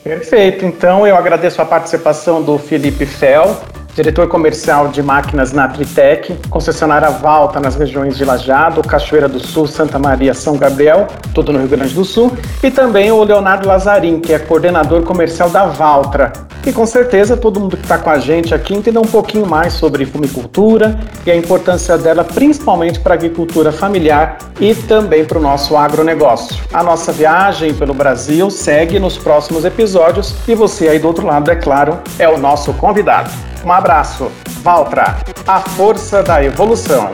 Perfeito, 0.01 0.65
então 0.65 1.05
eu 1.05 1.17
agradeço 1.17 1.61
a 1.61 1.65
participação 1.65 2.41
do 2.41 2.57
Felipe 2.57 3.05
Fel, 3.05 3.61
diretor 3.99 4.29
comercial 4.29 4.87
de 4.87 5.03
máquinas 5.03 5.51
na 5.51 5.67
Tritec, 5.67 6.33
concessionária 6.49 7.09
Valta 7.09 7.59
nas 7.59 7.75
regiões 7.75 8.15
de 8.15 8.23
Lajado, 8.23 8.81
Cachoeira 8.81 9.27
do 9.27 9.41
Sul, 9.41 9.67
Santa 9.67 9.99
Maria, 9.99 10.33
São 10.33 10.55
Gabriel, 10.55 11.05
tudo 11.33 11.51
no 11.51 11.59
Rio 11.59 11.67
Grande 11.67 11.93
do 11.93 12.05
Sul, 12.05 12.31
e 12.63 12.71
também 12.71 13.11
o 13.11 13.21
Leonardo 13.21 13.67
Lazarim, 13.67 14.21
que 14.21 14.31
é 14.31 14.39
coordenador 14.39 15.03
comercial 15.03 15.49
da 15.49 15.65
Valtra. 15.65 16.31
E 16.65 16.71
com 16.71 16.85
certeza 16.85 17.35
todo 17.35 17.59
mundo 17.59 17.75
que 17.75 17.83
está 17.83 17.97
com 17.97 18.09
a 18.09 18.19
gente 18.19 18.55
aqui 18.55 18.73
entenda 18.73 19.01
um 19.01 19.05
pouquinho 19.05 19.45
mais 19.45 19.73
sobre 19.73 20.05
fumicultura 20.05 20.97
e 21.25 21.31
a 21.31 21.35
importância 21.35 21.97
dela 21.97 22.23
principalmente 22.23 22.99
para 22.99 23.13
a 23.13 23.17
agricultura 23.17 23.71
familiar 23.71 24.37
e 24.61 24.75
também 24.75 25.25
para 25.25 25.39
o 25.39 25.41
nosso 25.41 25.75
agronegócio. 25.75 26.55
A 26.71 26.83
nossa 26.83 27.11
viagem 27.11 27.73
pelo 27.73 27.93
Brasil 27.93 28.49
segue 28.49 28.97
nos 28.97 29.17
próximos 29.17 29.65
episódios 29.65 30.35
e 30.47 30.55
você 30.55 30.87
aí 30.87 30.99
do 30.99 31.07
outro 31.07 31.25
lado, 31.25 31.51
é 31.51 31.55
claro, 31.55 31.99
é 32.17 32.29
o 32.29 32.37
nosso 32.37 32.73
convidado. 32.73 33.29
Um 33.63 33.71
abraço. 33.71 34.31
Valtra, 34.61 35.17
a 35.47 35.59
força 35.61 36.23
da 36.23 36.43
evolução. 36.43 37.11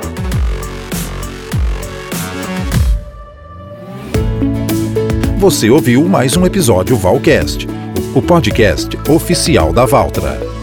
Você 5.38 5.70
ouviu 5.70 6.04
mais 6.06 6.36
um 6.38 6.46
episódio 6.46 6.98
Valcast, 6.98 7.68
o 8.16 8.22
podcast 8.22 8.98
oficial 9.10 9.72
da 9.72 9.86
Valtra. 9.86 10.55